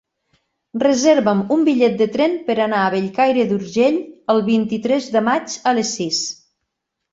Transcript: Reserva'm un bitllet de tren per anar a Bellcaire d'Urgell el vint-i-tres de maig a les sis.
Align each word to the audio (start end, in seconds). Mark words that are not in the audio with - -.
Reserva'm 0.83 1.43
un 1.55 1.65
bitllet 1.67 1.99
de 1.99 2.07
tren 2.15 2.33
per 2.47 2.55
anar 2.65 2.79
a 2.87 2.89
Bellcaire 2.95 3.45
d'Urgell 3.53 4.01
el 4.37 4.43
vint-i-tres 4.51 5.13
de 5.19 5.25
maig 5.31 5.61
a 5.75 5.79
les 5.81 5.95
sis. 6.01 6.27